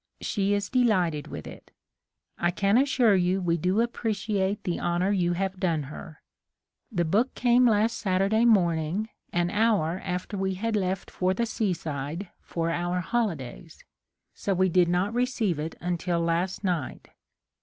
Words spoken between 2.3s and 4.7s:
I can as sure you we do appreciate